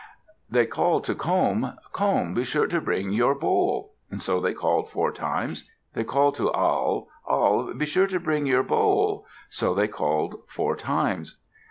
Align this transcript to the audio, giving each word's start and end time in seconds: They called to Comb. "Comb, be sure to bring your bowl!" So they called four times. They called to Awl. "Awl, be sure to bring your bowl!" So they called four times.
They 0.49 0.65
called 0.65 1.03
to 1.03 1.13
Comb. 1.13 1.73
"Comb, 1.93 2.33
be 2.33 2.43
sure 2.43 2.65
to 2.65 2.81
bring 2.81 3.11
your 3.11 3.35
bowl!" 3.35 3.93
So 4.17 4.39
they 4.39 4.51
called 4.55 4.89
four 4.89 5.11
times. 5.11 5.69
They 5.93 6.03
called 6.03 6.33
to 6.37 6.51
Awl. 6.53 7.07
"Awl, 7.27 7.75
be 7.75 7.85
sure 7.85 8.07
to 8.07 8.19
bring 8.19 8.47
your 8.47 8.63
bowl!" 8.63 9.27
So 9.51 9.75
they 9.75 9.87
called 9.87 10.41
four 10.47 10.75
times. 10.75 11.37